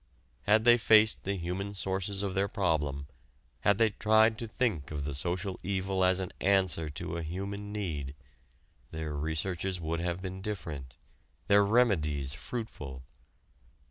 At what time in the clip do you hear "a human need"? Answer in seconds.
7.17-8.15